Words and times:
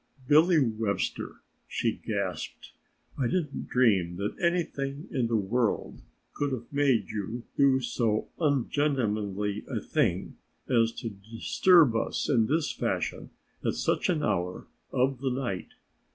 "Billy 0.27 0.57
Webster," 0.59 1.41
she 1.67 1.91
gasped, 2.03 2.71
"I 3.19 3.27
didn't 3.27 3.67
dream 3.69 4.15
that 4.15 4.33
anything 4.41 5.07
in 5.11 5.27
the 5.27 5.35
world 5.35 6.01
could 6.33 6.51
have 6.53 6.73
made 6.73 7.09
you 7.11 7.43
do 7.55 7.79
so 7.81 8.27
ungentlemanly 8.39 9.63
a 9.69 9.79
thing 9.79 10.37
as 10.67 10.91
to 10.93 11.11
disturb 11.11 11.95
us 11.95 12.27
in 12.27 12.47
this 12.47 12.71
fashion 12.71 13.29
at 13.63 13.75
such 13.75 14.09
an 14.09 14.23
hour 14.23 14.65
of 14.91 15.19
the 15.19 15.29
night. 15.29 15.75